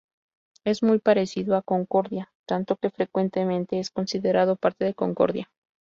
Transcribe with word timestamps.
Es 0.63 0.81
muy 0.81 0.97
parecido 0.97 1.55
a 1.55 1.61
Concordia, 1.61 2.33
tanto 2.47 2.75
que 2.77 2.89
frecuentemente 2.89 3.77
es 3.79 3.91
considerado 3.91 4.55
parte 4.55 4.83
de 4.83 4.95
Concordia. 4.95 5.51